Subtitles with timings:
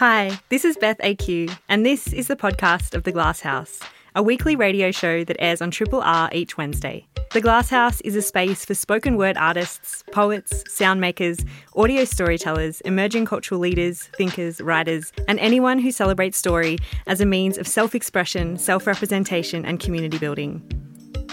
[0.00, 3.80] Hi, this is Beth AQ, and this is the podcast of The Glasshouse,
[4.14, 7.06] a weekly radio show that airs on Triple R each Wednesday.
[7.34, 11.44] The Glasshouse is a space for spoken word artists, poets, sound makers,
[11.76, 17.58] audio storytellers, emerging cultural leaders, thinkers, writers, and anyone who celebrates story as a means
[17.58, 20.62] of self expression, self representation, and community building.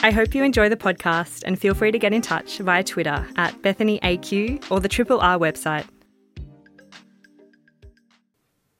[0.04, 3.26] I hope you enjoy the podcast and feel free to get in touch via Twitter
[3.38, 5.88] at BethanyAQ or the Triple R website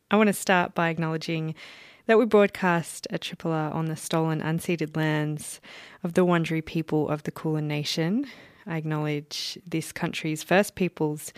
[0.10, 1.54] I want to start by acknowledging
[2.06, 5.60] that we broadcast at Triple R on the stolen, unceded lands
[6.02, 8.26] of the Wurundjeri people of the Kulin Nation.
[8.66, 11.34] I acknowledge this country's first peoples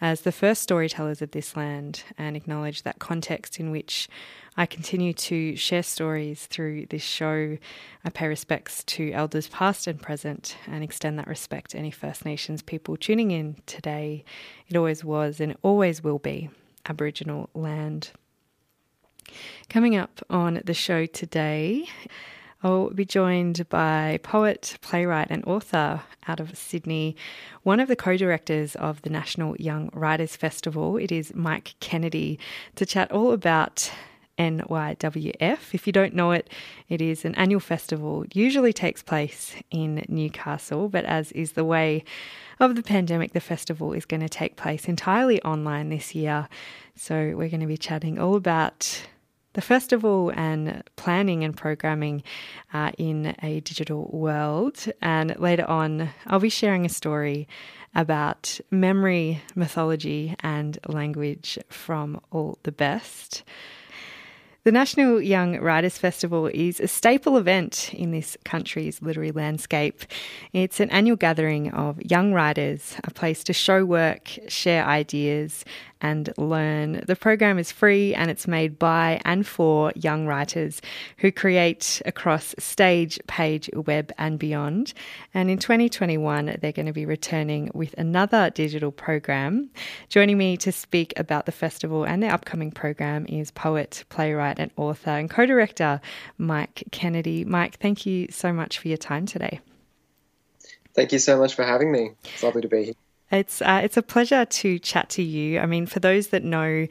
[0.00, 4.08] as the first storytellers of this land and acknowledge that context in which
[4.56, 7.58] I continue to share stories through this show.
[8.06, 12.24] I pay respects to elders past and present and extend that respect to any First
[12.24, 14.24] Nations people tuning in today.
[14.66, 16.48] It always was and always will be.
[16.86, 18.10] Aboriginal land.
[19.68, 21.88] Coming up on the show today,
[22.62, 27.14] I'll be joined by poet, playwright, and author out of Sydney,
[27.62, 30.96] one of the co directors of the National Young Writers Festival.
[30.96, 32.38] It is Mike Kennedy
[32.76, 33.90] to chat all about
[34.38, 35.74] NYWF.
[35.74, 36.50] If you don't know it,
[36.88, 38.24] it is an annual festival.
[38.32, 42.04] Usually takes place in Newcastle, but as is the way
[42.60, 46.48] of the pandemic, the festival is going to take place entirely online this year.
[46.96, 49.06] So we're going to be chatting all about
[49.54, 52.22] the festival and planning and programming
[52.72, 54.84] uh, in a digital world.
[55.00, 57.48] And later on, I'll be sharing a story
[57.94, 63.44] about memory, mythology, and language from all the best.
[64.64, 70.04] The National Young Writers Festival is a staple event in this country's literary landscape.
[70.54, 75.66] It's an annual gathering of young writers, a place to show work, share ideas,
[76.04, 77.02] and learn.
[77.06, 80.82] The program is free and it's made by and for young writers
[81.16, 84.92] who create across stage, page, web, and beyond.
[85.32, 89.70] And in 2021, they're going to be returning with another digital program.
[90.10, 94.70] Joining me to speak about the festival and their upcoming program is poet, playwright, and
[94.76, 96.02] author and co director
[96.36, 97.46] Mike Kennedy.
[97.46, 99.60] Mike, thank you so much for your time today.
[100.94, 102.10] Thank you so much for having me.
[102.34, 103.03] It's lovely to be here.
[103.34, 105.58] It's uh, it's a pleasure to chat to you.
[105.58, 106.86] I mean, for those that know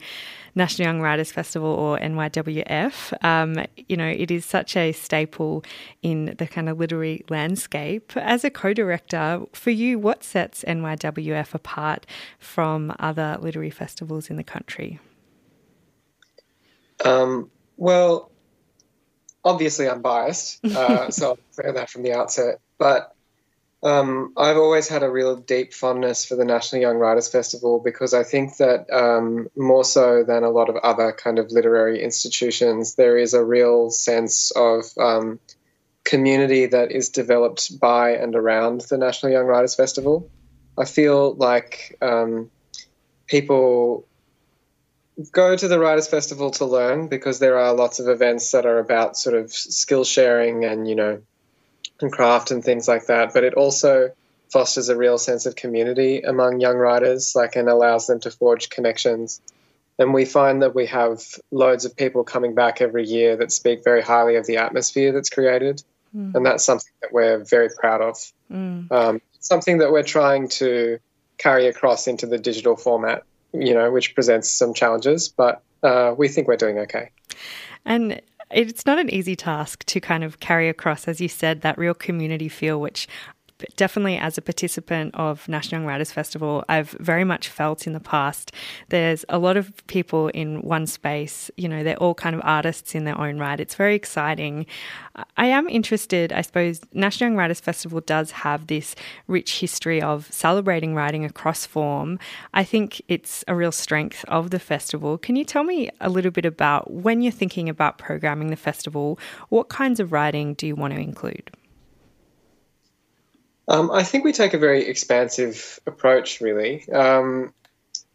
[0.54, 5.64] National Young Writers Festival or NYWF, um, you know, it is such a staple
[6.02, 8.16] in the kind of literary landscape.
[8.16, 12.06] As a co-director, for you, what sets NYWF apart
[12.38, 15.00] from other literary festivals in the country?
[17.04, 18.30] Um, well,
[19.44, 22.60] obviously, I'm biased, uh, so I'll say that from the outset.
[22.78, 23.13] But
[23.84, 28.14] um, I've always had a real deep fondness for the National Young Writers Festival because
[28.14, 32.94] I think that um, more so than a lot of other kind of literary institutions,
[32.94, 35.38] there is a real sense of um,
[36.02, 40.30] community that is developed by and around the National Young Writers Festival.
[40.78, 42.50] I feel like um,
[43.26, 44.06] people
[45.30, 48.78] go to the Writers Festival to learn because there are lots of events that are
[48.78, 51.20] about sort of skill sharing and, you know,
[52.00, 53.32] and craft and things like that.
[53.32, 54.10] But it also
[54.50, 58.70] fosters a real sense of community among young writers, like and allows them to forge
[58.70, 59.40] connections.
[59.98, 63.84] And we find that we have loads of people coming back every year that speak
[63.84, 65.82] very highly of the atmosphere that's created.
[66.14, 66.34] Mm.
[66.34, 68.16] And that's something that we're very proud of.
[68.50, 68.90] Mm.
[68.90, 70.98] Um, something that we're trying to
[71.38, 76.28] carry across into the digital format, you know, which presents some challenges, but uh, we
[76.28, 77.10] think we're doing okay.
[77.84, 81.78] And it's not an easy task to kind of carry across, as you said, that
[81.78, 83.08] real community feel, which
[83.76, 88.00] definitely as a participant of National Young Writers Festival, I've very much felt in the
[88.00, 88.52] past.
[88.88, 92.94] There's a lot of people in one space, you know, they're all kind of artists
[92.94, 93.60] in their own right.
[93.60, 94.66] It's very exciting.
[95.36, 98.96] I am interested, I suppose, National Young Writers Festival does have this
[99.28, 102.18] rich history of celebrating writing across form.
[102.52, 105.18] I think it's a real strength of the festival.
[105.18, 109.18] Can you tell me a little bit about when you're thinking about programming the festival,
[109.48, 111.50] what kinds of writing do you want to include?
[113.66, 116.88] Um, I think we take a very expansive approach, really.
[116.90, 117.54] Um,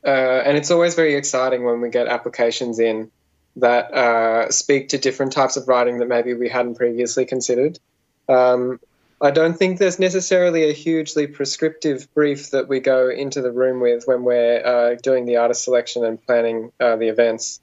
[0.05, 0.09] uh,
[0.45, 3.11] and it's always very exciting when we get applications in
[3.55, 7.79] that uh, speak to different types of writing that maybe we hadn't previously considered.
[8.27, 8.79] Um,
[9.21, 13.81] I don't think there's necessarily a hugely prescriptive brief that we go into the room
[13.81, 17.59] with when we're uh, doing the artist selection and planning uh, the events.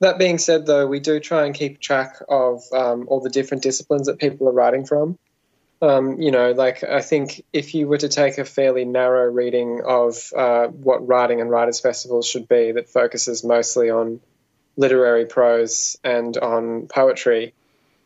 [0.00, 3.62] That being said, though, we do try and keep track of um, all the different
[3.62, 5.16] disciplines that people are writing from.
[5.82, 9.80] Um, you know, like I think if you were to take a fairly narrow reading
[9.86, 14.20] of uh, what writing and writers' festivals should be, that focuses mostly on
[14.76, 17.54] literary prose and on poetry,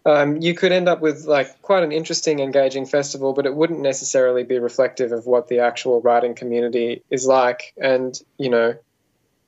[0.06, 3.80] um, you could end up with like quite an interesting, engaging festival, but it wouldn't
[3.80, 7.72] necessarily be reflective of what the actual writing community is like.
[7.76, 8.76] And you know,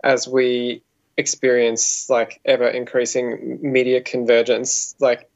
[0.03, 0.83] as we
[1.17, 5.29] experience like ever increasing media convergence, like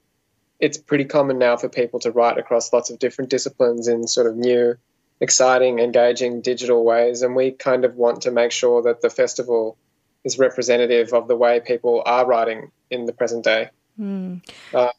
[0.60, 4.26] it's pretty common now for people to write across lots of different disciplines in sort
[4.26, 4.76] of new,
[5.20, 7.22] exciting, engaging digital ways.
[7.22, 9.76] And we kind of want to make sure that the festival
[10.22, 13.70] is representative of the way people are writing in the present day.
[13.98, 14.42] Mm.
[14.74, 14.90] Uh,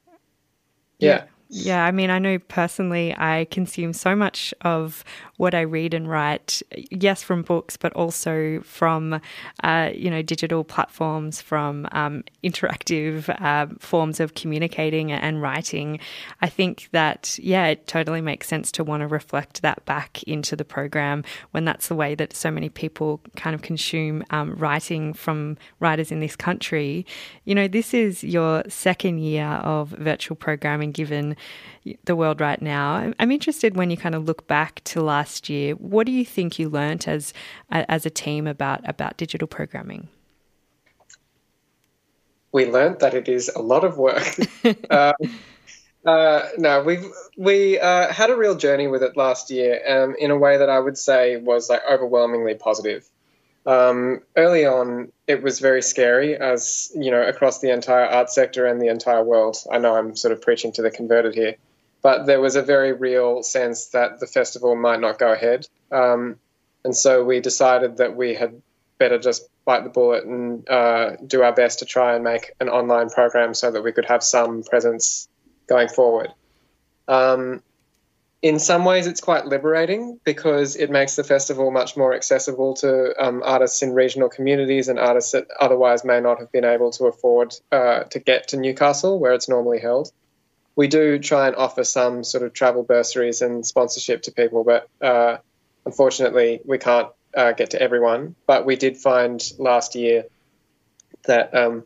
[0.99, 1.09] yeah.
[1.09, 1.23] yeah.
[1.53, 5.03] Yeah, I mean, I know personally I consume so much of
[5.35, 6.61] what I read and write,
[6.91, 9.19] yes, from books, but also from,
[9.61, 15.99] uh, you know, digital platforms, from um, interactive uh, forms of communicating and writing.
[16.41, 20.55] I think that, yeah, it totally makes sense to want to reflect that back into
[20.55, 21.21] the program
[21.51, 26.13] when that's the way that so many people kind of consume um, writing from writers
[26.13, 27.05] in this country.
[27.43, 31.35] You know, this is your second year of virtual programming given
[32.05, 33.13] the world right now.
[33.19, 35.73] I'm interested when you kind of look back to last year.
[35.73, 37.33] What do you think you learnt as
[37.69, 40.07] as a team about about digital programming?
[42.51, 44.27] We learnt that it is a lot of work.
[44.89, 45.13] um,
[46.05, 46.99] uh, no, we
[47.37, 50.69] we uh, had a real journey with it last year, um, in a way that
[50.69, 53.07] I would say was like overwhelmingly positive.
[53.65, 58.65] Um, early on, it was very scary, as you know, across the entire art sector
[58.65, 59.57] and the entire world.
[59.71, 61.55] I know I'm sort of preaching to the converted here,
[62.01, 65.67] but there was a very real sense that the festival might not go ahead.
[65.91, 66.37] Um,
[66.83, 68.61] and so we decided that we had
[68.97, 72.69] better just bite the bullet and uh, do our best to try and make an
[72.69, 75.27] online program so that we could have some presence
[75.67, 76.31] going forward.
[77.07, 77.61] Um,
[78.41, 83.13] in some ways, it's quite liberating because it makes the festival much more accessible to
[83.23, 87.05] um, artists in regional communities and artists that otherwise may not have been able to
[87.05, 90.11] afford uh, to get to Newcastle, where it's normally held
[90.75, 94.89] we do try and offer some sort of travel bursaries and sponsorship to people, but
[95.01, 95.37] uh,
[95.85, 98.35] unfortunately, we can't uh, get to everyone.
[98.47, 100.25] But we did find last year
[101.25, 101.83] that um,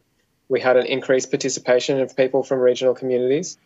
[0.49, 3.57] we had an increased participation of people from regional communities.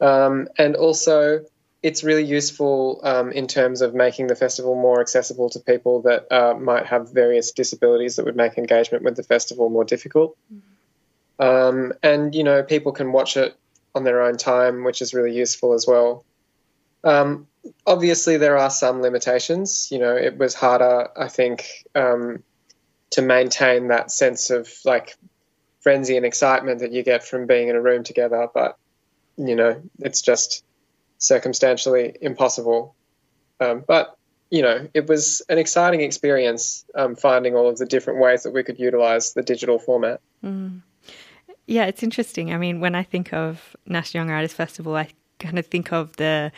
[0.00, 1.44] Um, and also,
[1.82, 6.30] it's really useful um, in terms of making the festival more accessible to people that
[6.30, 10.36] uh, might have various disabilities that would make engagement with the festival more difficult.
[10.52, 11.42] Mm-hmm.
[11.42, 13.56] Um, and, you know, people can watch it
[13.94, 16.24] on their own time, which is really useful as well.
[17.02, 17.46] Um,
[17.86, 19.88] obviously, there are some limitations.
[19.90, 22.42] You know, it was harder, I think, um,
[23.10, 25.16] to maintain that sense of like
[25.80, 28.48] frenzy and excitement that you get from being in a room together.
[28.52, 28.76] But
[29.38, 30.62] you know, it's just
[31.20, 32.96] circumstantially impossible.
[33.60, 34.16] Um, but
[34.50, 38.50] you know, it was an exciting experience um, finding all of the different ways that
[38.50, 40.20] we could utilize the digital format.
[40.44, 40.82] Mm.
[41.66, 42.52] Yeah, it's interesting.
[42.52, 45.08] I mean, when I think of National Young Writers Festival, I
[45.38, 46.50] kind of think of the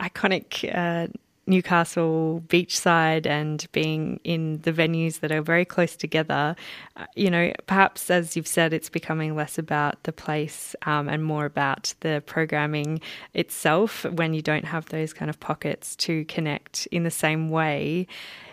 [0.00, 1.08] iconic uh,
[1.46, 6.56] Newcastle beachside and being in the venues that are very close together.
[6.96, 11.24] Uh, you know, perhaps as you've said, it's becoming less about the place um, and
[11.24, 13.00] more about the programming
[13.34, 18.08] itself when you don't have those kind of pockets to connect in the same way.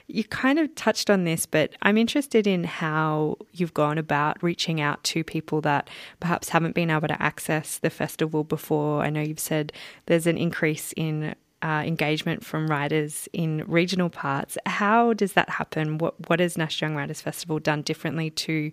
[0.08, 4.82] You kind of touched on this, but I'm interested in how you've gone about reaching
[4.82, 5.90] out to people that
[6.20, 9.02] perhaps haven't been able to access the festival before.
[9.02, 9.72] I know you've said
[10.06, 14.58] there's an increase in uh, engagement from writers in regional parts.
[14.66, 15.98] How does that happen?
[15.98, 18.72] What what has National Young Writers Festival done differently to,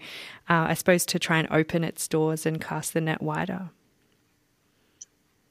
[0.48, 3.70] uh, I suppose, to try and open its doors and cast the net wider?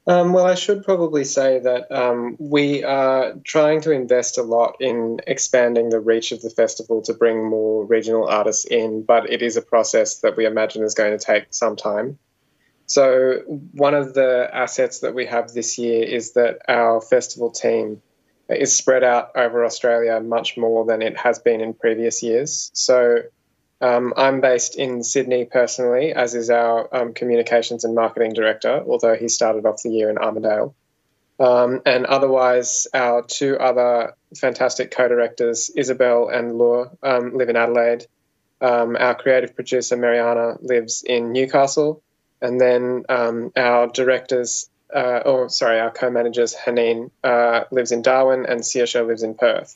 [0.06, 4.78] Um, well, I should probably say that um, we are trying to invest a lot
[4.80, 9.44] in expanding the reach of the festival to bring more regional artists in, but it
[9.44, 12.18] is a process that we imagine is going to take some time.
[12.90, 13.42] So,
[13.74, 18.02] one of the assets that we have this year is that our festival team
[18.50, 22.72] is spread out over Australia much more than it has been in previous years.
[22.74, 23.20] So,
[23.80, 29.16] um, I'm based in Sydney personally, as is our um, communications and marketing director, although
[29.16, 30.74] he started off the year in Armidale.
[31.40, 37.56] Um, and otherwise, our two other fantastic co directors, Isabel and Lure, um, live in
[37.56, 38.08] Adelaide.
[38.62, 42.02] Um, our creative producer, Mariana, lives in Newcastle.
[42.42, 48.02] And then um, our directors, uh, or sorry, our co managers, Haneen, uh, lives in
[48.02, 49.76] Darwin and Siosha lives in Perth.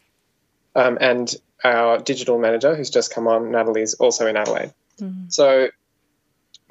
[0.76, 4.74] and our digital manager, who's just come on, Natalie's also in Adelaide.
[5.00, 5.30] Mm-hmm.
[5.30, 5.70] So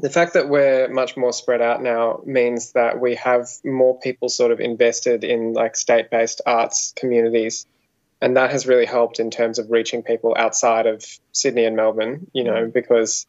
[0.03, 4.29] the fact that we're much more spread out now means that we have more people
[4.29, 7.67] sort of invested in like state-based arts communities
[8.21, 12.27] and that has really helped in terms of reaching people outside of Sydney and Melbourne
[12.33, 12.71] you know mm-hmm.
[12.71, 13.27] because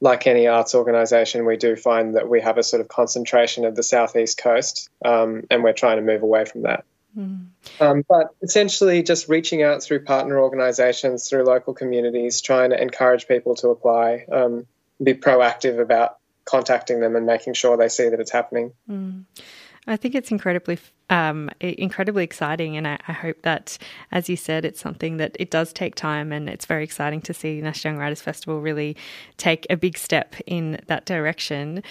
[0.00, 3.74] like any arts organisation, we do find that we have a sort of concentration of
[3.74, 6.84] the southeast coast, um, and we're trying to move away from that.
[7.16, 7.46] Mm.
[7.80, 13.26] Um, but essentially, just reaching out through partner organisations, through local communities, trying to encourage
[13.26, 14.66] people to apply, um,
[15.02, 18.72] be proactive about contacting them and making sure they see that it's happening.
[18.88, 19.24] Mm.
[19.88, 20.78] I think it's incredibly,
[21.08, 23.78] um, incredibly exciting, and I, I, hope that,
[24.12, 27.34] as you said, it's something that it does take time, and it's very exciting to
[27.34, 28.96] see National Young Writers Festival really
[29.38, 31.82] take a big step in that direction.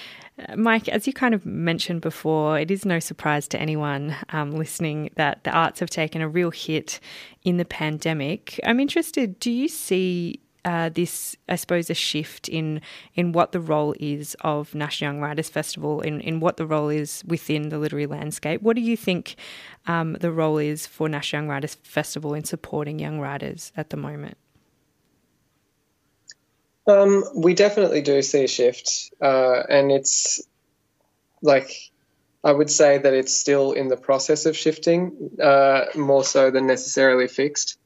[0.47, 4.51] Uh, Mike, as you kind of mentioned before, it is no surprise to anyone um,
[4.51, 6.99] listening that the arts have taken a real hit
[7.43, 8.59] in the pandemic.
[8.63, 9.39] I'm interested.
[9.39, 12.81] Do you see uh, this, I suppose, a shift in
[13.15, 16.89] in what the role is of National Young Writers Festival, in, in what the role
[16.89, 18.61] is within the literary landscape.
[18.61, 19.37] What do you think
[19.85, 23.97] um, the role is for National Young Writers Festival in supporting young writers at the
[23.97, 24.35] moment?
[26.85, 30.41] Um, we definitely do see a shift, uh, and it's
[31.41, 31.71] like
[32.43, 36.67] I would say that it's still in the process of shifting, uh, more so than
[36.67, 37.77] necessarily fixed.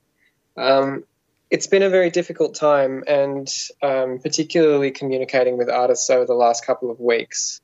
[0.58, 1.04] Um,
[1.52, 3.48] it's been a very difficult time, and
[3.84, 7.60] um, particularly communicating with artists over the last couple of weeks.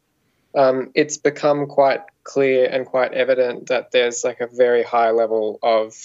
[0.54, 5.60] Um, it's become quite clear and quite evident that there's like a very high level
[5.64, 5.96] of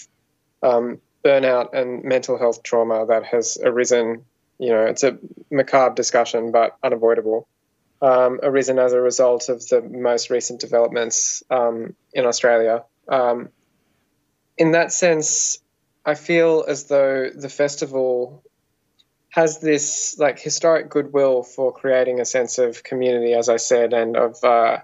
[0.63, 4.25] um, burnout and mental health trauma that has arisen.
[4.59, 5.19] You know, it's a
[5.51, 7.49] macabre discussion, but unavoidable.
[8.01, 12.85] Um, arisen as a result of the most recent developments um, in Australia.
[13.09, 13.49] Um,
[14.57, 15.62] in that sense,
[16.05, 18.43] I feel as though the festival
[19.31, 24.17] has this like historic goodwill for creating a sense of community, as I said, and
[24.17, 24.81] of uh,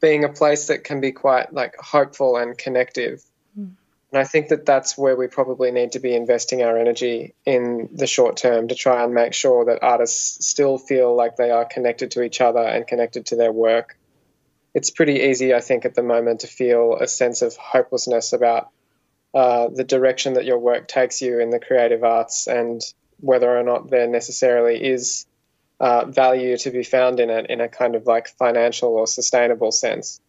[0.00, 3.22] being a place that can be quite like hopeful and connective.
[3.58, 3.72] Mm.
[4.12, 7.88] And I think that that's where we probably need to be investing our energy in
[7.92, 11.64] the short term to try and make sure that artists still feel like they are
[11.64, 13.98] connected to each other and connected to their work.
[14.74, 18.68] It's pretty easy, I think, at the moment to feel a sense of hopelessness about
[19.34, 22.82] uh, the direction that your work takes you in the creative arts and
[23.20, 25.26] whether or not there necessarily is
[25.80, 29.72] uh, value to be found in it in a kind of like financial or sustainable
[29.72, 30.20] sense.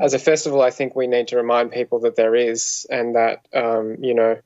[0.00, 3.46] As a festival, I think we need to remind people that there is, and that
[3.52, 4.40] um, you know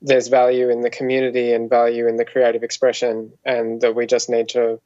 [0.00, 4.30] there's value in the community and value in the creative expression, and that we just
[4.30, 4.80] need to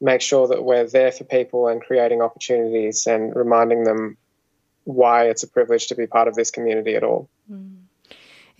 [0.00, 4.16] make sure that we're there for people and creating opportunities and reminding them
[4.84, 7.28] why it's a privilege to be part of this community at all.
[7.50, 7.76] Mm.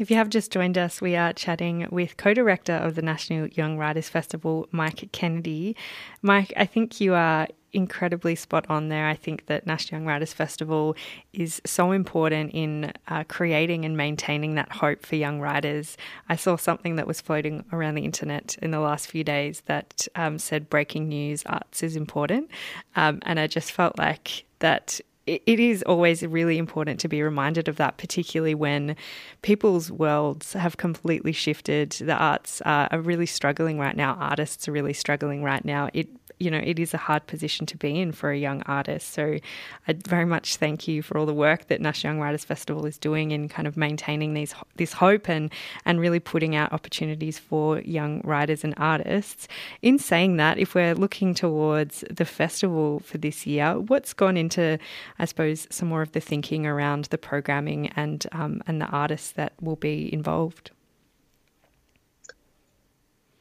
[0.00, 3.48] If you have just joined us, we are chatting with co director of the National
[3.48, 5.76] Young Writers Festival, Mike Kennedy.
[6.22, 9.06] Mike, I think you are incredibly spot on there.
[9.06, 10.96] I think that National Young Writers Festival
[11.34, 15.98] is so important in uh, creating and maintaining that hope for young writers.
[16.30, 20.08] I saw something that was floating around the internet in the last few days that
[20.14, 22.50] um, said breaking news arts is important.
[22.96, 25.00] Um, and I just felt like that
[25.46, 28.96] it is always really important to be reminded of that, particularly when
[29.42, 31.92] people's worlds have completely shifted.
[31.92, 34.14] The arts are really struggling right now.
[34.14, 35.88] Artists are really struggling right now.
[35.94, 36.08] It
[36.40, 39.12] you know, it is a hard position to be in for a young artist.
[39.12, 39.38] So
[39.86, 42.96] I very much thank you for all the work that National Young Writers Festival is
[42.96, 45.52] doing in kind of maintaining these this hope and
[45.84, 49.46] and really putting out opportunities for young writers and artists.
[49.82, 54.78] In saying that, if we're looking towards the festival for this year, what's gone into,
[55.18, 59.32] I suppose, some more of the thinking around the programming and um, and the artists
[59.32, 60.70] that will be involved?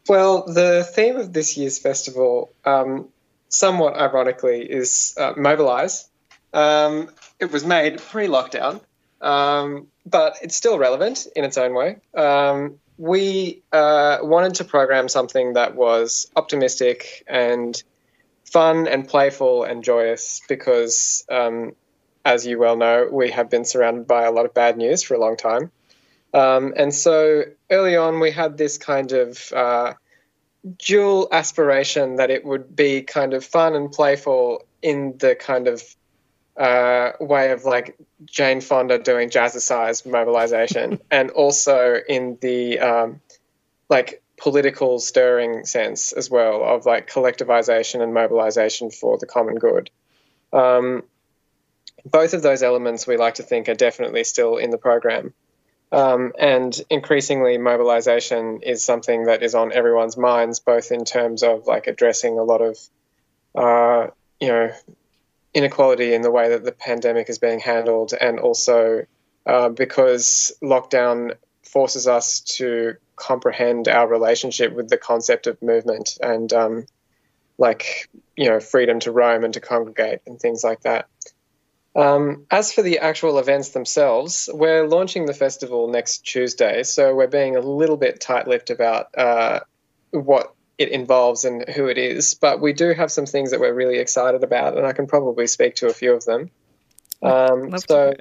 [0.07, 3.09] Well, the theme of this year's festival, um,
[3.49, 6.09] somewhat ironically, is uh, mobilize.
[6.53, 8.81] Um, it was made pre-lockdown,
[9.21, 11.97] um, but it's still relevant in its own way.
[12.15, 17.81] Um, we uh, wanted to program something that was optimistic and
[18.45, 21.73] fun and playful and joyous because, um,
[22.25, 25.13] as you well know, we have been surrounded by a lot of bad news for
[25.13, 25.71] a long time.
[26.33, 29.93] Um, and so early on, we had this kind of uh,
[30.77, 35.83] dual aspiration that it would be kind of fun and playful in the kind of
[36.57, 43.21] uh, way of like Jane Fonda doing jazzercise mobilization, and also in the um,
[43.89, 49.89] like political stirring sense as well of like collectivization and mobilization for the common good.
[50.53, 51.03] Um,
[52.05, 55.33] both of those elements we like to think are definitely still in the program.
[55.91, 61.65] Um, and increasingly, mobilization is something that is on everyone's minds, both in terms of
[61.65, 62.77] like addressing a lot of,
[63.55, 64.71] uh, you know,
[65.53, 69.05] inequality in the way that the pandemic is being handled, and also
[69.45, 76.53] uh, because lockdown forces us to comprehend our relationship with the concept of movement and
[76.53, 76.85] um,
[77.57, 81.07] like you know freedom to roam and to congregate and things like that.
[81.95, 87.27] Um, as for the actual events themselves, we're launching the festival next Tuesday, so we're
[87.27, 89.61] being a little bit tight-lipped about uh,
[90.11, 92.35] what it involves and who it is.
[92.35, 95.47] But we do have some things that we're really excited about, and I can probably
[95.47, 96.51] speak to a few of them.
[97.21, 98.13] Um, so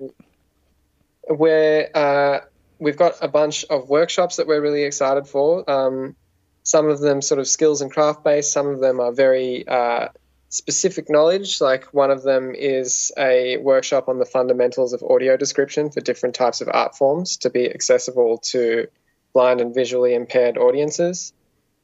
[1.29, 2.41] we're uh,
[2.79, 5.69] we've got a bunch of workshops that we're really excited for.
[5.71, 6.17] Um,
[6.63, 8.53] some of them sort of skills and craft based.
[8.53, 10.09] Some of them are very uh,
[10.49, 11.61] specific knowledge.
[11.61, 16.35] Like one of them is a workshop on the fundamentals of audio description for different
[16.35, 18.89] types of art forms to be accessible to
[19.33, 21.33] blind and visually impaired audiences.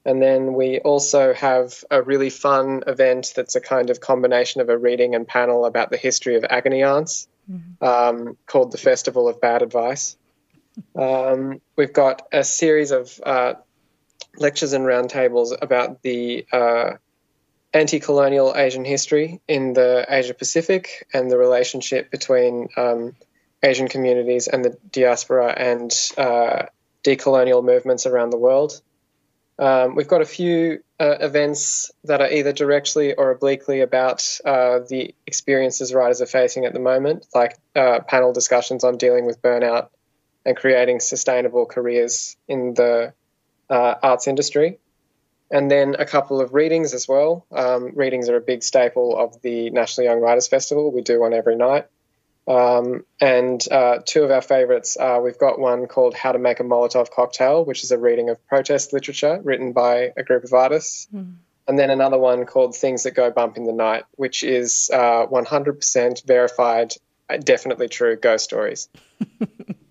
[0.06, 4.68] And then we also have a really fun event that's a kind of combination of
[4.68, 7.85] a reading and panel about the history of agony aunts mm-hmm.
[7.85, 10.16] um, called the Festival of Bad Advice.
[10.94, 13.54] Um, we've got a series of uh,
[14.37, 16.94] lectures and roundtables about the uh,
[17.75, 23.14] anti colonial Asian history in the Asia Pacific and the relationship between um,
[23.62, 26.66] Asian communities and the diaspora and uh,
[27.02, 28.81] decolonial movements around the world.
[29.59, 34.81] Um, we've got a few uh, events that are either directly or obliquely about uh,
[34.88, 39.43] the experiences writers are facing at the moment, like uh, panel discussions on dealing with
[39.43, 39.88] burnout
[40.45, 43.12] and creating sustainable careers in the
[43.71, 44.78] uh, arts industry.
[45.51, 47.47] And then a couple of readings as well.
[47.53, 50.91] Um, readings are a big staple of the National Young Writers Festival.
[50.91, 51.87] We do one every night.
[52.47, 56.61] Um, and uh, two of our favourites, uh, we've got one called How to Make
[56.61, 60.53] a Molotov Cocktail, which is a reading of protest literature written by a group of
[60.53, 61.09] artists.
[61.15, 61.37] Mm.
[61.67, 65.27] And then another one called Things That Go Bump in the Night, which is uh,
[65.27, 66.93] 100% verified,
[67.43, 68.89] definitely true ghost stories.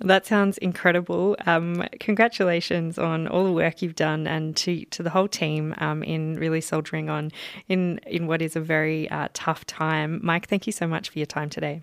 [0.00, 1.36] That sounds incredible.
[1.46, 6.02] Um, congratulations on all the work you've done and to, to the whole team um,
[6.02, 7.32] in really soldiering on
[7.68, 10.20] in, in what is a very uh, tough time.
[10.22, 11.82] Mike, thank you so much for your time today.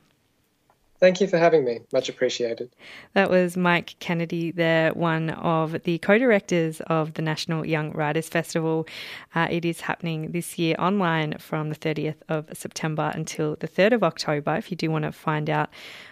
[1.04, 1.82] Thank you for having me.
[1.92, 2.74] Much appreciated.
[3.12, 8.30] That was Mike Kennedy, there, one of the co directors of the National Young Writers
[8.30, 8.88] Festival.
[9.36, 13.96] Uh, it is happening this year online from the 30th of September until the 3rd
[13.96, 14.56] of October.
[14.56, 15.70] If you do want to find out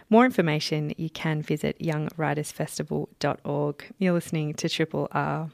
[0.09, 3.93] more information, you can visit youngwritersfestival.org.
[3.97, 5.49] You're listening to Triple R.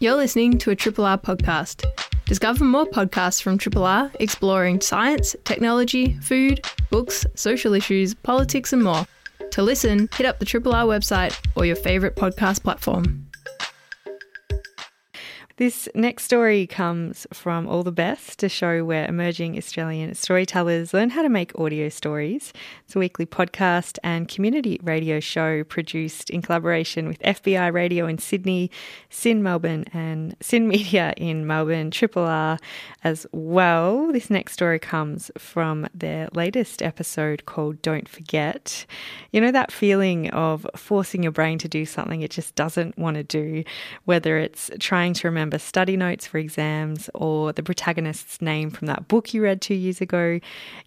[0.00, 1.84] You're listening to a Triple R podcast.
[2.32, 8.82] Discover more podcasts from Triple R exploring science, technology, food, books, social issues, politics, and
[8.82, 9.04] more.
[9.50, 13.26] To listen, hit up the Triple R website or your favourite podcast platform.
[15.58, 21.10] This next story comes from All the Best, a show where emerging Australian storytellers learn
[21.10, 22.54] how to make audio stories.
[22.86, 28.16] It's a weekly podcast and community radio show produced in collaboration with FBI Radio in
[28.16, 28.70] Sydney,
[29.10, 32.58] SYN Melbourne, and SYN Media in Melbourne, Triple R
[33.04, 34.10] as well.
[34.10, 38.86] This next story comes from their latest episode called Don't Forget.
[39.32, 43.16] You know that feeling of forcing your brain to do something it just doesn't want
[43.18, 43.64] to do,
[44.06, 48.86] whether it's trying to remember remember study notes for exams or the protagonist's name from
[48.86, 50.38] that book you read two years ago,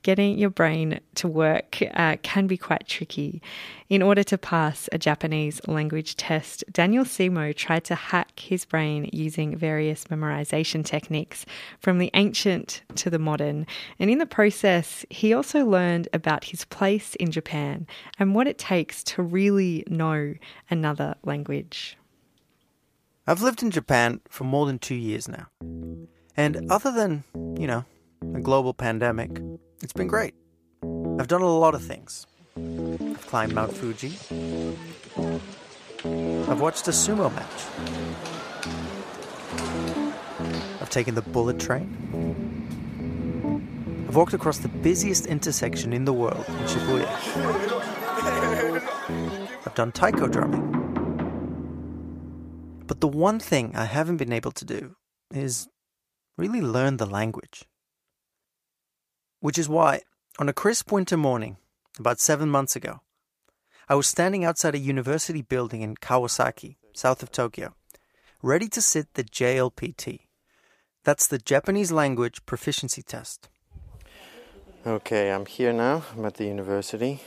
[0.01, 3.41] getting your brain to work uh, can be quite tricky.
[3.89, 9.09] In order to pass a Japanese language test, Daniel Semo tried to hack his brain
[9.11, 11.45] using various memorization techniques
[11.79, 13.67] from the ancient to the modern.
[13.99, 17.87] And in the process, he also learned about his place in Japan
[18.17, 20.35] and what it takes to really know
[20.69, 21.97] another language.
[23.27, 25.47] I've lived in Japan for more than two years now.
[26.37, 27.23] And other than,
[27.57, 27.83] you know,
[28.35, 29.41] a global pandemic,
[29.81, 30.35] it's been great.
[31.19, 32.27] I've done a lot of things.
[32.55, 34.13] I've climbed Mount Fuji.
[36.51, 37.65] I've watched a sumo match.
[40.79, 41.89] I've taken the bullet train.
[44.07, 47.09] I've walked across the busiest intersection in the world in Shibuya.
[49.65, 50.84] I've done taiko drumming.
[52.87, 54.95] But the one thing I haven't been able to do
[55.33, 55.67] is
[56.37, 57.65] really learn the language.
[59.39, 60.01] Which is why,
[60.39, 61.57] on a crisp winter morning,
[61.97, 63.01] about seven months ago,
[63.89, 67.75] I was standing outside a university building in Kawasaki, south of Tokyo,
[68.41, 70.21] ready to sit the JLPT.
[71.03, 73.49] That's the Japanese language proficiency test.
[74.85, 76.03] Okay, I'm here now.
[76.15, 77.21] I'm at the university,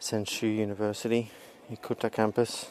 [0.00, 1.30] Senshu University,
[1.70, 2.66] Ikuta campus.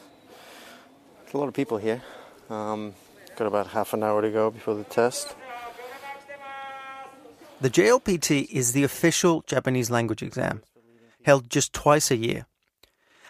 [1.28, 2.00] There's a lot of people here.
[2.48, 2.94] Um,
[3.36, 5.36] got about half an hour to go before the test.
[7.60, 10.62] The JLPT is the official Japanese language exam,
[11.24, 12.46] held just twice a year.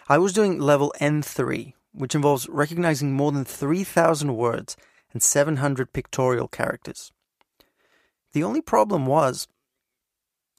[0.07, 4.77] I was doing level N3, which involves recognizing more than 3,000 words
[5.11, 7.11] and 700 pictorial characters.
[8.31, 9.49] The only problem was,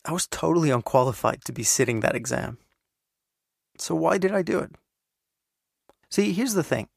[0.04, 2.58] I was totally unqualified to be sitting that exam.
[3.78, 4.72] So why did I do it?
[6.10, 6.88] See, here's the thing.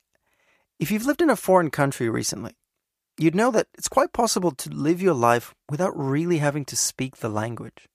[0.79, 2.53] If you've lived in a foreign country recently,
[3.17, 7.17] you'd know that it's quite possible to live your life without really having to speak
[7.17, 7.87] the language.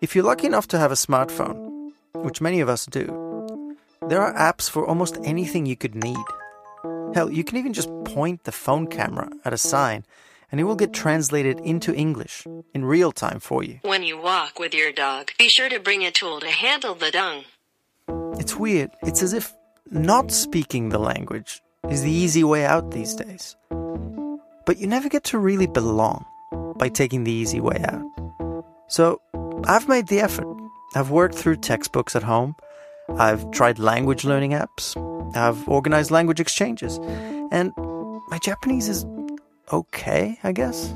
[0.00, 4.32] If you're lucky enough to have a smartphone, which many of us do, there are
[4.34, 6.24] apps for almost anything you could need.
[7.14, 10.04] Hell, you can even just point the phone camera at a sign
[10.50, 13.80] and it will get translated into English in real time for you.
[13.82, 17.10] When you walk with your dog, be sure to bring a tool to handle the
[17.10, 17.44] dung.
[18.38, 18.90] It's weird.
[19.02, 19.52] It's as if
[19.90, 23.56] not speaking the language is the easy way out these days.
[24.66, 26.24] But you never get to really belong
[26.76, 28.04] by taking the easy way out.
[28.88, 29.20] So
[29.64, 30.46] I've made the effort.
[30.94, 32.54] I've worked through textbooks at home.
[33.16, 34.96] I've tried language learning apps.
[35.34, 36.98] I've organized language exchanges.
[37.50, 37.72] And
[38.28, 39.06] my Japanese is
[39.72, 40.94] okay, I guess.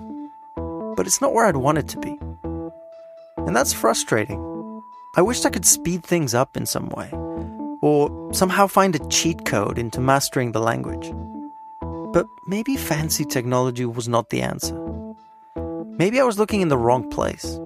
[0.96, 2.18] But it's not where I'd want it to be.
[3.38, 4.40] And that's frustrating.
[5.16, 7.10] I wished I could speed things up in some way,
[7.82, 11.12] or somehow find a cheat code into mastering the language.
[12.12, 14.78] But maybe fancy technology was not the answer.
[15.98, 17.58] Maybe I was looking in the wrong place.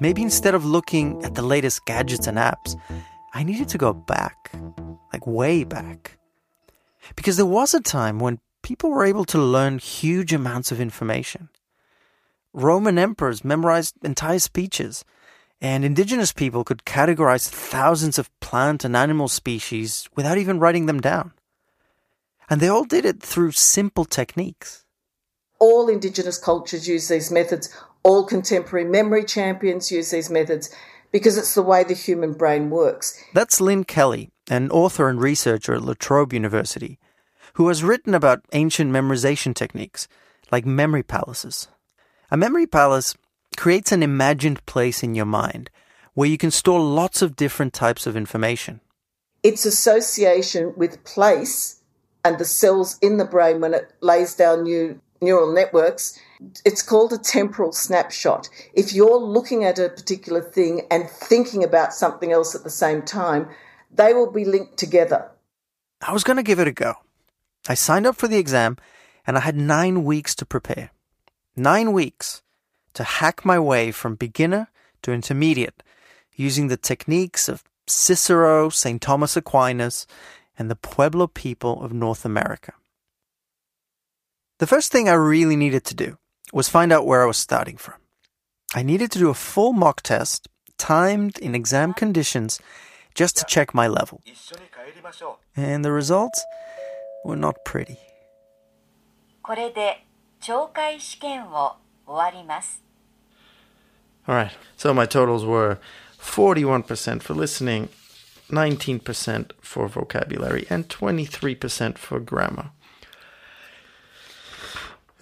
[0.00, 2.74] Maybe instead of looking at the latest gadgets and apps,
[3.34, 4.50] I needed to go back,
[5.12, 6.18] like way back.
[7.14, 11.50] Because there was a time when people were able to learn huge amounts of information.
[12.52, 15.04] Roman emperors memorized entire speeches,
[15.62, 21.00] and indigenous people could categorize thousands of plant and animal species without even writing them
[21.00, 21.32] down.
[22.50, 24.84] And they all did it through simple techniques.
[25.60, 30.68] All indigenous cultures use these methods, all contemporary memory champions use these methods
[31.12, 33.22] because it's the way the human brain works.
[33.32, 36.98] That's Lynn Kelly, an author and researcher at La Trobe University
[37.54, 40.08] who has written about ancient memorization techniques,
[40.50, 41.68] like memory palaces.
[42.30, 43.14] A memory palace
[43.56, 45.70] creates an imagined place in your mind
[46.14, 48.80] where you can store lots of different types of information.
[49.42, 51.80] Its association with place
[52.24, 56.18] and the cells in the brain when it lays down new neural networks,
[56.64, 58.48] it's called a temporal snapshot.
[58.74, 63.02] If you're looking at a particular thing and thinking about something else at the same
[63.02, 63.48] time,
[63.90, 65.30] they will be linked together.
[66.00, 66.94] I was going to give it a go.
[67.68, 68.76] I signed up for the exam
[69.26, 70.90] and I had nine weeks to prepare.
[71.54, 72.42] Nine weeks
[72.94, 74.68] to hack my way from beginner
[75.02, 75.82] to intermediate
[76.34, 79.00] using the techniques of Cicero, St.
[79.00, 80.06] Thomas Aquinas,
[80.58, 82.72] and the Pueblo people of North America.
[84.58, 86.18] The first thing I really needed to do
[86.52, 87.94] was find out where I was starting from.
[88.74, 92.60] I needed to do a full mock test, timed in exam conditions,
[93.14, 94.22] just to check my level.
[95.56, 96.44] And the results
[97.24, 97.98] were not pretty.
[99.42, 100.06] これで
[100.40, 102.83] 聴解試験を終わります。
[104.27, 105.79] Alright, so my totals were
[106.19, 107.89] 41% for listening,
[108.49, 112.71] 19% for vocabulary, and 23% for grammar.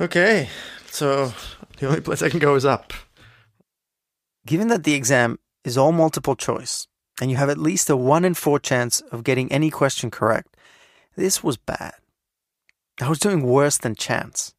[0.01, 0.49] Okay,
[0.87, 1.33] so
[1.77, 2.93] the only place I can go is up.
[4.45, 6.87] Given that the exam is all multiple choice,
[7.21, 10.57] and you have at least a 1 in 4 chance of getting any question correct,
[11.15, 11.93] this was bad.
[12.99, 14.53] I was doing worse than chance.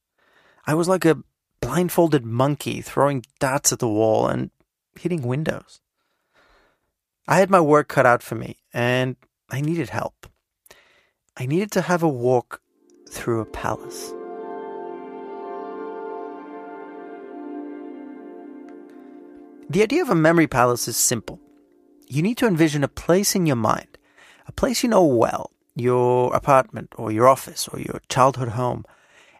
[0.66, 1.18] I was like a
[1.61, 4.51] blindfolded monkey throwing darts at the wall and
[4.99, 5.79] hitting windows.
[7.27, 9.15] I had my work cut out for me, and
[9.49, 10.27] I needed help.
[11.37, 12.61] I needed to have a walk
[13.09, 14.13] through a palace.
[19.69, 21.39] The idea of a memory palace is simple.
[22.07, 23.97] You need to envision a place in your mind,
[24.45, 28.83] a place you know well, your apartment or your office or your childhood home,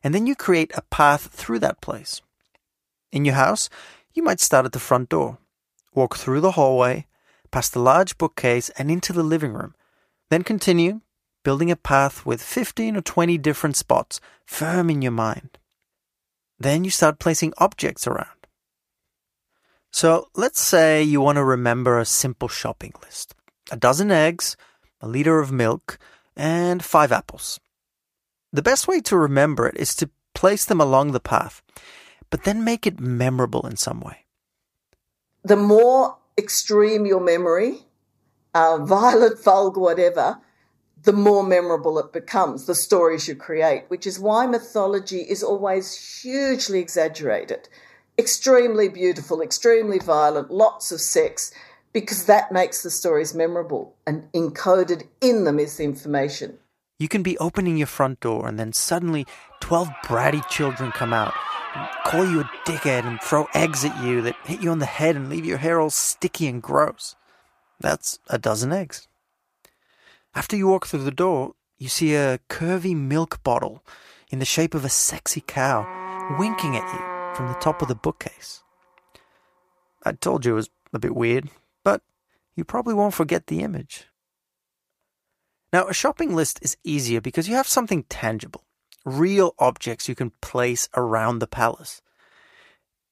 [0.03, 2.21] and then you create a path through that place.
[3.11, 3.69] In your house,
[4.13, 5.37] you might start at the front door,
[5.93, 7.07] walk through the hallway,
[7.51, 9.75] past the large bookcase, and into the living room.
[10.29, 11.01] Then continue,
[11.43, 15.57] building a path with 15 or 20 different spots firm in your mind.
[16.59, 18.41] Then you start placing objects around.
[19.91, 23.35] So let's say you want to remember a simple shopping list
[23.71, 24.57] a dozen eggs,
[24.99, 25.97] a liter of milk,
[26.35, 27.59] and five apples.
[28.53, 31.61] The best way to remember it is to place them along the path,
[32.29, 34.25] but then make it memorable in some way.
[35.43, 37.85] The more extreme your memory,
[38.53, 40.39] uh, violent, vulgar, whatever,
[41.03, 46.21] the more memorable it becomes, the stories you create, which is why mythology is always
[46.21, 47.69] hugely exaggerated,
[48.19, 51.51] extremely beautiful, extremely violent, lots of sex
[51.93, 56.57] because that makes the stories memorable and encoded in them is the information.
[57.01, 59.25] You can be opening your front door and then suddenly
[59.61, 61.33] 12 bratty children come out,
[62.05, 65.15] call you a dickhead and throw eggs at you that hit you on the head
[65.15, 67.15] and leave your hair all sticky and gross.
[67.79, 69.07] That's a dozen eggs.
[70.35, 73.83] After you walk through the door, you see a curvy milk bottle
[74.29, 75.87] in the shape of a sexy cow
[76.37, 78.61] winking at you from the top of the bookcase.
[80.05, 81.49] I told you it was a bit weird,
[81.83, 82.03] but
[82.55, 84.05] you probably won't forget the image.
[85.73, 88.65] Now, a shopping list is easier because you have something tangible,
[89.05, 92.01] real objects you can place around the palace.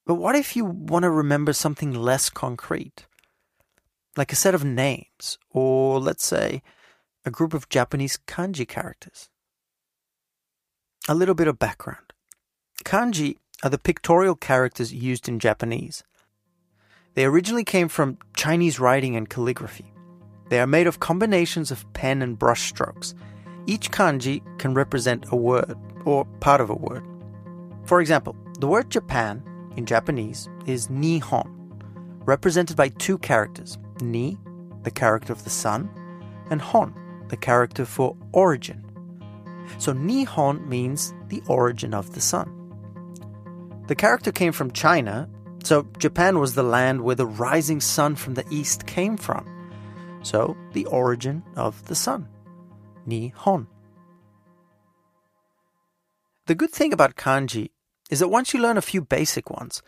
[0.06, 3.06] But what if you want to remember something less concrete?
[4.18, 6.62] Like a set of names, or let's say,
[7.26, 9.30] a group of Japanese kanji characters.
[11.08, 12.14] A little bit of background.
[12.84, 16.04] Kanji are the pictorial characters used in Japanese.
[17.14, 19.94] They originally came from Chinese writing and calligraphy.
[20.50, 23.14] They are made of combinations of pen and brush strokes.
[23.68, 27.06] Each kanji can represent a word, or part of a word.
[27.86, 29.44] For example, the word Japan
[29.78, 31.50] in Japanese is Nihon,
[32.26, 34.38] represented by two characters Ni,
[34.84, 35.90] the character of the sun,
[36.50, 36.94] and Hon,
[37.30, 38.84] the character for origin.
[39.78, 42.56] So Nihon means the origin of the sun.
[43.88, 45.30] The character came from China,
[45.64, 49.46] so Japan was the land where the rising sun from the east came from.
[50.22, 52.28] So the origin of the sun.
[53.08, 53.68] Nihon.
[56.46, 57.70] The good thing about kanji
[58.10, 59.82] is that once you learn a few basic ones,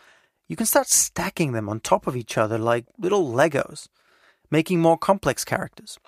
[0.48, 3.88] you can start stacking them on top of each other like little Legos,
[4.50, 5.98] making more complex characters.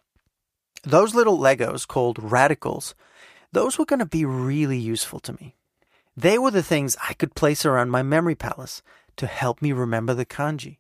[0.82, 2.94] Those little Legos, called radicals,
[3.52, 5.56] those were going to be really useful to me.
[6.16, 8.82] They were the things I could place around my memory palace
[9.16, 10.78] to help me remember the kanji.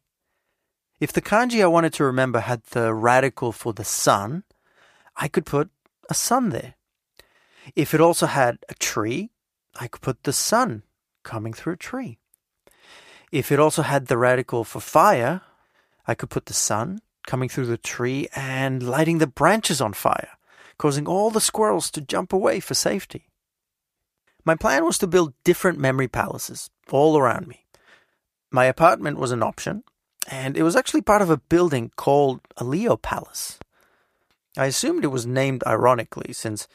[1.00, 4.44] If the kanji I wanted to remember had the radical for the sun,
[5.16, 5.70] I could put
[6.08, 6.74] a sun there.
[7.74, 9.30] If it also had a tree,
[9.80, 10.82] I could put the sun
[11.22, 12.18] coming through a tree.
[13.32, 15.42] If it also had the radical for fire,
[16.06, 20.28] I could put the sun coming through the tree and lighting the branches on fire,
[20.78, 23.30] causing all the squirrels to jump away for safety.
[24.44, 27.64] My plan was to build different memory palaces all around me.
[28.50, 29.82] My apartment was an option,
[30.30, 33.58] and it was actually part of a building called a Leo Palace.
[34.56, 36.68] I assumed it was named ironically, since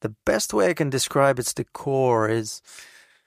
[0.00, 2.62] the best way I can describe its decor is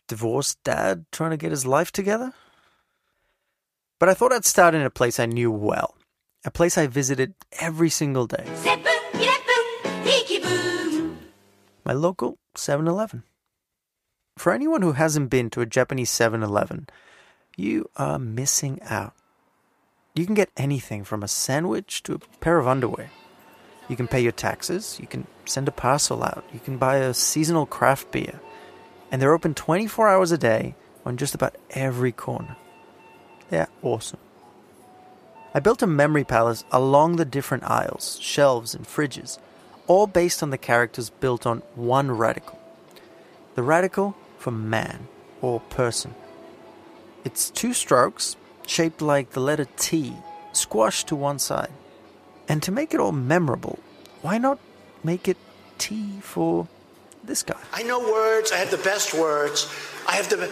[0.07, 2.33] divorced dad trying to get his life together.
[3.99, 5.95] But I thought I'd start in a place I knew well,
[6.45, 8.45] a place I visited every single day.
[11.85, 13.23] My local 7 Eleven.
[14.37, 16.87] For anyone who hasn't been to a Japanese 7 Eleven,
[17.57, 19.13] you are missing out.
[20.19, 23.10] You can get anything from a sandwich to a pair of underwear.
[23.88, 27.13] You can pay your taxes, you can send a parcel out, you can buy a
[27.13, 28.41] seasonal craft beer,
[29.10, 32.58] and they're open 24 hours a day on just about every corner.
[33.49, 34.19] They're awesome.
[35.53, 39.39] I built a memory palace along the different aisles, shelves, and fridges,
[39.88, 42.60] all based on the characters built on one radical.
[43.55, 45.08] The radical for man
[45.41, 46.13] or person.
[47.23, 48.36] It's two strokes,
[48.69, 50.13] shaped like the letter T,
[50.53, 51.71] squashed to one side.
[52.47, 53.79] And to make it all memorable,
[54.21, 54.60] why not
[55.03, 55.38] make it
[55.77, 56.67] T for
[57.23, 57.60] this guy?
[57.73, 59.67] I know words, I have the best words.
[60.08, 60.51] I have the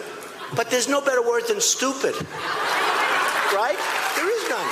[0.56, 2.14] but there's no better word than stupid.
[3.54, 3.78] right?
[4.16, 4.70] There is none.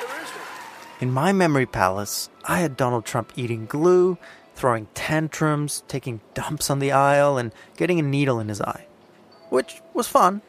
[0.00, 1.00] There is none.
[1.00, 4.18] In my memory palace, I had Donald Trump eating glue,
[4.54, 8.86] throwing tantrums, taking dumps on the aisle, and getting a needle in his eye.
[9.50, 10.40] Which was fun,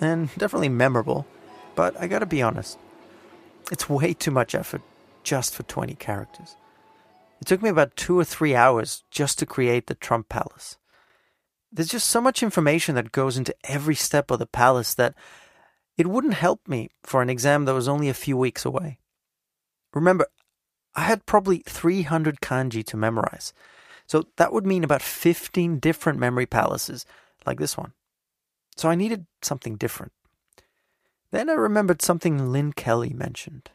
[0.00, 1.26] and definitely memorable,
[1.74, 2.78] but I gotta be honest,
[3.70, 4.82] it's way too much effort
[5.22, 6.56] just for 20 characters.
[7.40, 10.76] It took me about two or three hours just to create the Trump Palace.
[11.72, 15.14] There's just so much information that goes into every step of the palace that
[15.96, 18.98] it wouldn't help me for an exam that was only a few weeks away.
[19.94, 20.26] Remember,
[20.94, 23.52] I had probably 300 kanji to memorize,
[24.06, 27.06] so that would mean about 15 different memory palaces
[27.46, 27.92] like this one.
[28.80, 30.12] So I needed something different.
[31.32, 33.68] Then I remembered something Lynn Kelly mentioned.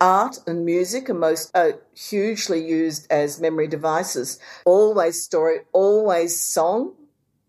[0.00, 4.40] Art and music are most are hugely used as memory devices.
[4.64, 6.94] Always story, always song,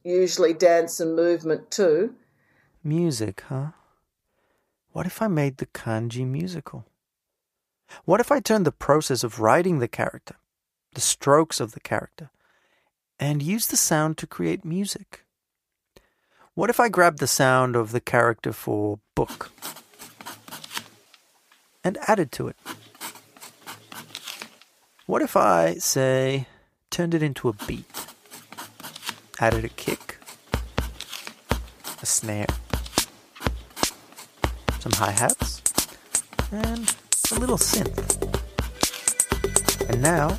[0.04, 2.13] usually dance and movement too.
[2.84, 3.72] Music, huh?
[4.92, 6.86] What if I made the kanji musical?
[8.06, 10.36] What if I turned the process of writing the character,
[10.94, 12.30] the strokes of the character,
[13.20, 15.24] and used the sound to create music?
[16.56, 19.52] What if I grabbed the sound of the character for book
[21.84, 22.56] and added to it?
[25.08, 26.46] What if I say
[26.92, 27.89] turned it into a beat,
[29.39, 30.20] added a kick,
[32.04, 32.46] a snare,
[34.78, 35.63] some hi hats,
[36.52, 36.96] and
[37.32, 38.22] a little synth.
[39.89, 40.38] And now,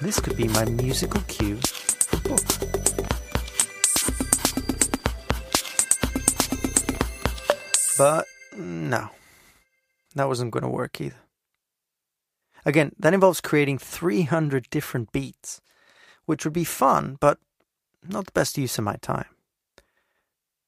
[0.00, 2.83] this could be my musical cue for book.
[7.96, 8.26] But
[8.56, 9.10] no,
[10.14, 11.16] that wasn't going to work either.
[12.64, 15.60] Again, that involves creating 300 different beats,
[16.24, 17.38] which would be fun, but
[18.02, 19.26] not the best use of my time.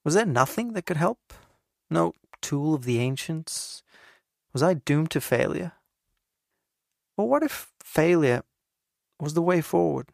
[0.05, 1.33] Was there nothing that could help?
[1.91, 3.83] No tool of the ancients?
[4.53, 5.73] Was I doomed to failure?
[7.17, 8.43] Or what if failure
[9.19, 10.11] was the way forward?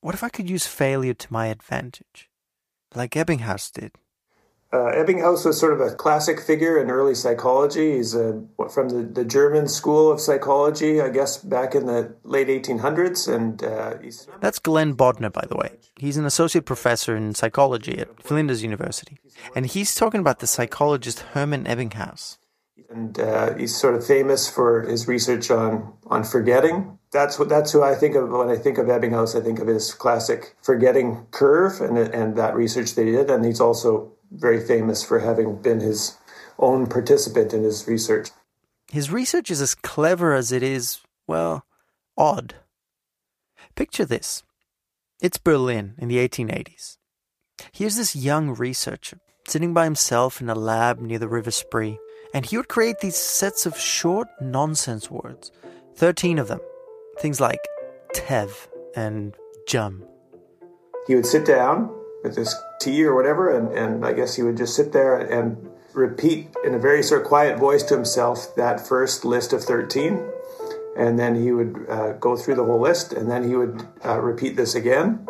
[0.00, 2.28] What if I could use failure to my advantage,
[2.94, 3.92] like Ebbinghaus did?
[4.76, 7.96] Uh, Ebbinghaus was sort of a classic figure in early psychology.
[7.96, 12.48] He's a, from the, the German school of psychology, I guess, back in the late
[12.48, 13.26] 1800s.
[13.34, 13.94] And uh,
[14.42, 15.70] That's Glenn Bodner, by the way.
[15.96, 19.16] He's an associate professor in psychology at Flinders University.
[19.54, 22.36] And he's talking about the psychologist Hermann Ebbinghaus.
[22.90, 26.98] And uh, he's sort of famous for his research on, on forgetting.
[27.12, 29.40] That's what that's who I think of when I think of Ebbinghaus.
[29.40, 33.30] I think of his classic forgetting curve and and that research they did.
[33.30, 36.16] And he's also very famous for having been his
[36.58, 38.30] own participant in his research.
[38.90, 41.64] His research is as clever as it is, well,
[42.16, 42.54] odd.
[43.74, 44.42] Picture this
[45.20, 46.98] it's Berlin in the 1880s.
[47.72, 51.98] Here's this young researcher sitting by himself in a lab near the River Spree,
[52.34, 55.52] and he would create these sets of short nonsense words
[55.96, 56.60] 13 of them.
[57.18, 57.60] Things like
[58.14, 59.34] Tev and
[59.66, 60.04] Jum.
[61.06, 61.90] He would sit down
[62.26, 65.56] with his tea or whatever, and, and I guess he would just sit there and
[65.94, 70.22] repeat in a very sort of quiet voice to himself that first list of 13.
[70.96, 74.18] And then he would uh, go through the whole list, and then he would uh,
[74.18, 75.26] repeat this again.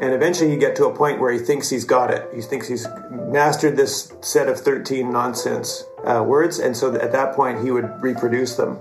[0.00, 2.26] And eventually he'd get to a point where he thinks he's got it.
[2.34, 6.58] He thinks he's mastered this set of 13 nonsense uh, words.
[6.58, 8.78] And so at that point, he would reproduce them.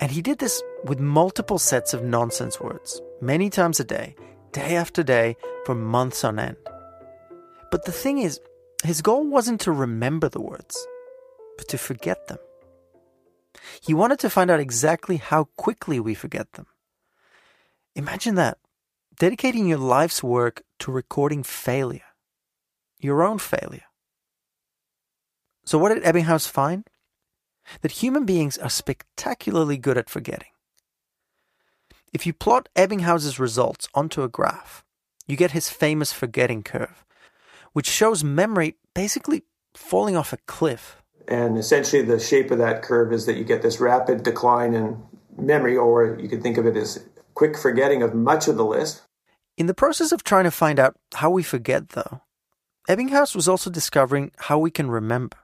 [0.00, 4.14] And he did this with multiple sets of nonsense words, many times a day,
[4.52, 6.56] day after day, for months on end.
[7.70, 8.40] But the thing is,
[8.84, 10.86] his goal wasn't to remember the words,
[11.56, 12.38] but to forget them.
[13.80, 16.66] He wanted to find out exactly how quickly we forget them.
[17.94, 18.58] Imagine that
[19.18, 22.14] dedicating your life's work to recording failure,
[22.98, 23.84] your own failure.
[25.64, 26.88] So, what did Ebbinghaus find?
[27.82, 30.52] That human beings are spectacularly good at forgetting.
[32.12, 34.84] If you plot Ebbinghaus's results onto a graph,
[35.26, 37.04] you get his famous forgetting curve,
[37.72, 39.42] which shows memory basically
[39.74, 41.02] falling off a cliff.
[41.28, 45.02] And essentially, the shape of that curve is that you get this rapid decline in
[45.36, 49.02] memory, or you could think of it as quick forgetting of much of the list.
[49.58, 52.22] In the process of trying to find out how we forget, though,
[52.88, 55.36] Ebbinghaus was also discovering how we can remember.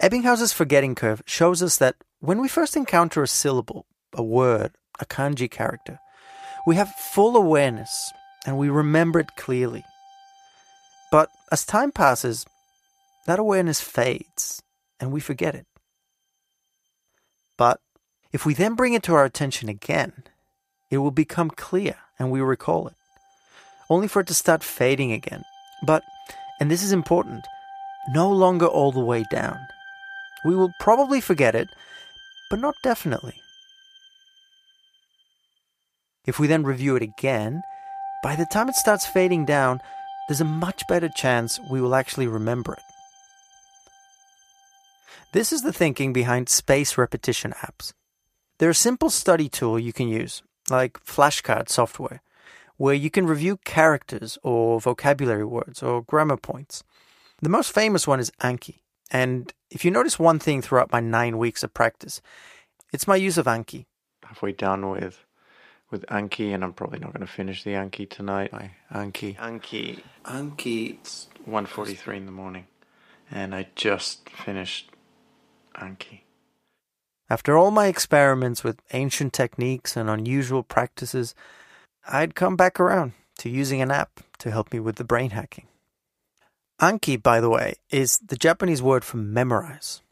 [0.00, 5.04] Ebbinghaus's forgetting curve shows us that when we first encounter a syllable, a word, a
[5.04, 5.98] kanji character,
[6.66, 8.12] we have full awareness
[8.46, 9.84] and we remember it clearly.
[11.10, 12.46] But as time passes,
[13.26, 14.62] that awareness fades
[14.98, 15.66] and we forget it.
[17.58, 17.80] But
[18.32, 20.24] if we then bring it to our attention again,
[20.90, 22.94] it will become clear and we recall it,
[23.90, 25.42] only for it to start fading again.
[25.84, 26.02] But,
[26.60, 27.44] and this is important,
[28.14, 29.58] no longer all the way down.
[30.44, 31.68] We will probably forget it,
[32.50, 33.41] but not definitely.
[36.24, 37.62] If we then review it again,
[38.22, 39.80] by the time it starts fading down,
[40.28, 42.82] there's a much better chance we will actually remember it.
[45.32, 47.92] This is the thinking behind space repetition apps.
[48.58, 52.22] They're a simple study tool you can use, like flashcard software,
[52.76, 56.84] where you can review characters or vocabulary words or grammar points.
[57.40, 58.80] The most famous one is Anki,
[59.10, 62.22] and if you notice one thing throughout my nine weeks of practice,
[62.92, 63.86] it's my use of Anki.
[64.22, 65.24] Halfway done with
[65.92, 68.50] with Anki, and I'm probably not going to finish the Anki tonight.
[68.52, 70.94] My Anki, Anki, Anki.
[70.94, 72.66] It's 1:43 in the morning,
[73.30, 74.90] and I just finished
[75.76, 76.22] Anki.
[77.30, 81.34] After all my experiments with ancient techniques and unusual practices,
[82.08, 85.68] I'd come back around to using an app to help me with the brain hacking.
[86.80, 90.02] Anki, by the way, is the Japanese word for memorize.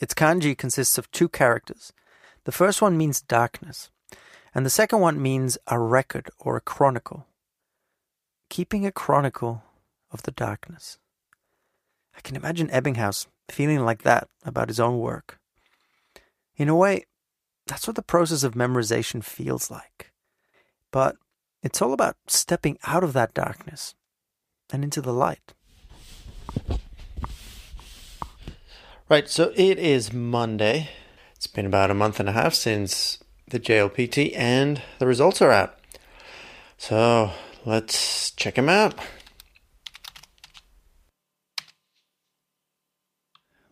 [0.00, 1.92] Its kanji consists of two characters.
[2.44, 3.90] The first one means darkness,
[4.54, 7.26] and the second one means a record or a chronicle.
[8.48, 9.64] Keeping a chronicle
[10.12, 10.98] of the darkness.
[12.16, 15.40] I can imagine Ebbinghaus feeling like that about his own work.
[16.56, 17.04] In a way,
[17.66, 20.12] that's what the process of memorization feels like.
[20.92, 21.16] But
[21.62, 23.96] it's all about stepping out of that darkness
[24.72, 25.54] and into the light.
[29.08, 30.90] Right, so it is Monday.
[31.34, 33.18] It's been about a month and a half since
[33.54, 35.78] the JLPT, and the results are out.
[36.76, 37.30] So
[37.64, 38.98] let's check them out.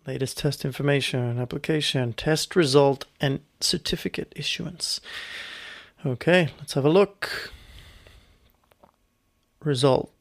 [0.06, 5.00] Latest test information, application, test result, and certificate issuance.
[6.06, 7.52] Okay, let's have a look.
[9.64, 10.12] Result.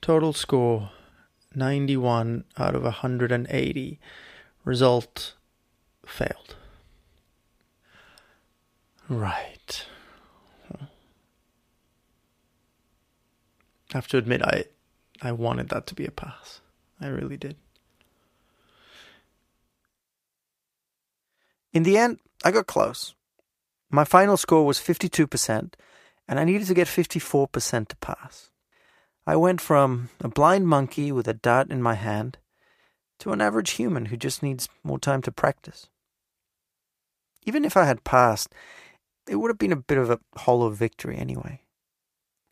[0.00, 0.90] Total score
[1.56, 3.98] 91 out of 180.
[4.64, 5.34] Result
[6.06, 6.54] failed.
[9.12, 9.86] Right.
[10.72, 10.86] I
[13.92, 14.64] have to admit I
[15.20, 16.62] I wanted that to be a pass.
[16.98, 17.56] I really did.
[21.74, 23.14] In the end, I got close.
[23.90, 25.74] My final score was 52%,
[26.26, 28.48] and I needed to get 54% to pass.
[29.26, 32.38] I went from a blind monkey with a dart in my hand
[33.18, 35.88] to an average human who just needs more time to practice.
[37.44, 38.54] Even if I had passed,
[39.28, 41.60] it would have been a bit of a hollow victory anyway.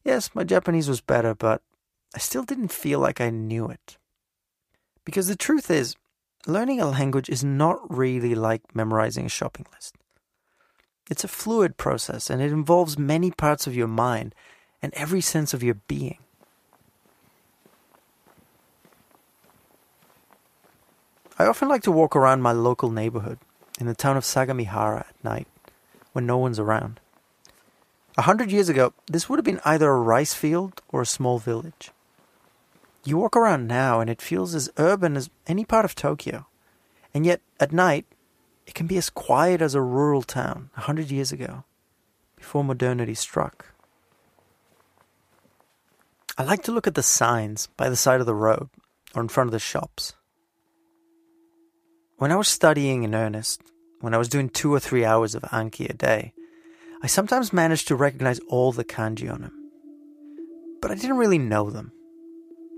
[0.05, 1.62] Yes, my Japanese was better, but
[2.14, 3.99] I still didn't feel like I knew it.
[5.05, 5.97] Because the truth is,
[6.47, 9.95] learning a language is not really like memorizing a shopping list.
[11.11, 14.35] It's a fluid process and it involves many parts of your mind
[14.81, 16.18] and every sense of your being.
[21.39, 23.39] I often like to walk around my local neighborhood
[23.81, 25.49] in the town of Sagamihara at night
[26.13, 27.01] when no one's around.
[28.19, 31.39] A hundred years ago, this would have been either a rice field or a small
[31.39, 31.91] village.
[33.05, 36.47] You walk around now and it feels as urban as any part of Tokyo.
[37.15, 38.07] And yet, at night,
[38.67, 41.65] it can be as quiet as a rural town a hundred years ago,
[42.37, 43.73] before modernity struck.
[46.37, 48.69] I like to look at the signs by the side of the road
[49.15, 50.15] or in front of the shops.
[52.19, 53.63] When I was studying in earnest,
[54.01, 56.32] when I was doing two or three hours of Anki a day,
[57.03, 59.70] I sometimes managed to recognize all the kanji on them.
[60.80, 61.92] But I didn't really know them.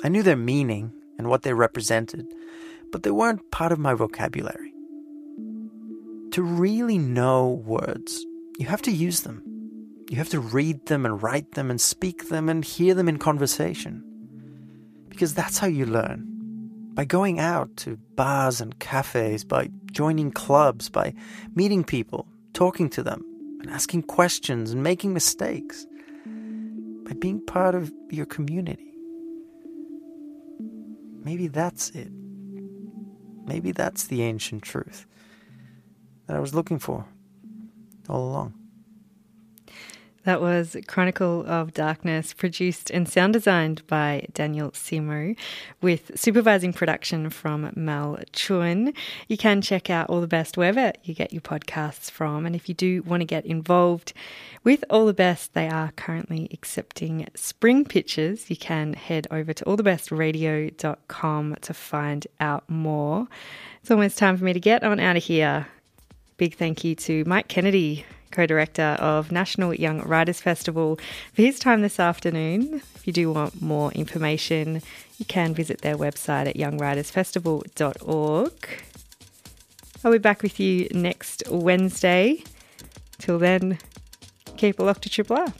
[0.03, 2.27] I knew their meaning and what they represented,
[2.91, 4.73] but they weren't part of my vocabulary.
[6.33, 8.25] To really know words,
[8.59, 9.43] you have to use them.
[10.09, 13.19] You have to read them and write them and speak them and hear them in
[13.19, 14.05] conversation.
[15.09, 16.32] Because that's how you learn.
[16.95, 21.15] By going out to bars and cafes, by joining clubs, by
[21.55, 23.25] meeting people, talking to them,
[23.61, 25.87] and asking questions and making mistakes.
[27.05, 28.93] By being part of your community.
[31.25, 32.11] Maybe that's it.
[33.47, 35.07] Maybe that's the ancient truth
[36.27, 37.07] that I was looking for
[38.09, 38.55] all along.
[40.25, 45.37] That was Chronicle of Darkness, produced and sound designed by Daniel Semo,
[45.81, 48.95] with supervising production from Mel Chuen.
[49.27, 52.47] You can check out All the Best wherever you get your podcasts from.
[52.47, 54.13] And if you do want to get involved
[54.63, 58.49] with All the Best, they are currently accepting spring pitches.
[58.49, 63.27] You can head over to allthebestradio.com to find out more.
[63.81, 65.67] It's almost time for me to get on out of here.
[66.37, 70.99] Big thank you to Mike Kennedy co director of National Young Writers Festival,
[71.33, 72.83] for his time this afternoon.
[72.97, 74.83] If you do want more information,
[75.19, 78.53] you can visit their website at youngwritersfestival.org.
[80.05, 82.43] I'll be back with you next Wednesday.
[83.19, 83.79] Till then,
[84.57, 85.53] keep it locked to Triple R.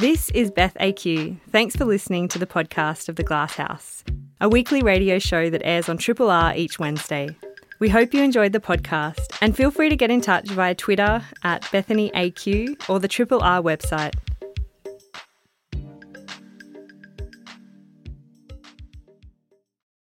[0.00, 1.38] This is Beth AQ.
[1.50, 4.02] Thanks for listening to the podcast of The Glasshouse,
[4.40, 7.36] a weekly radio show that airs on Triple R each Wednesday.
[7.80, 11.22] We hope you enjoyed the podcast and feel free to get in touch via Twitter
[11.42, 14.12] at BethanyAQ or the Triple R website